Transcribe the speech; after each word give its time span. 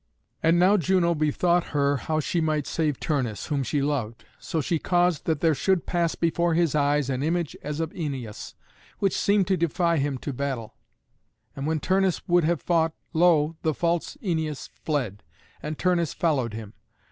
And 0.41 0.57
now 0.57 0.77
Juno 0.77 1.13
bethought 1.13 1.65
her 1.77 1.97
how 1.97 2.19
she 2.19 2.41
might 2.41 2.65
save 2.65 2.99
Turnus, 2.99 3.45
whom 3.49 3.61
she 3.61 3.83
loved. 3.83 4.25
So 4.39 4.59
she 4.59 4.79
caused 4.79 5.25
that 5.25 5.41
there 5.41 5.53
should 5.53 5.85
pass 5.85 6.15
before 6.15 6.55
his 6.55 6.73
eyes 6.73 7.07
an 7.07 7.21
image 7.21 7.55
as 7.61 7.79
of 7.79 7.91
Æneas, 7.91 8.55
which 8.97 9.15
seemed 9.15 9.45
to 9.45 9.57
defy 9.57 9.97
him 9.97 10.17
to 10.17 10.33
battle. 10.33 10.73
And 11.55 11.67
when 11.67 11.79
Turnus 11.79 12.27
would 12.27 12.45
have 12.45 12.63
fought, 12.63 12.93
lo! 13.13 13.57
the 13.61 13.75
false 13.75 14.17
Æneas 14.23 14.71
fled, 14.71 15.21
and 15.61 15.77
Turnus 15.77 16.15
followed 16.15 16.55
him. 16.55 16.73